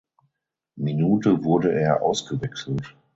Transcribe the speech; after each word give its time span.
Minute 0.77 1.43
wurde 1.43 1.71
er 1.73 2.01
ausgewechselt. 2.01 2.97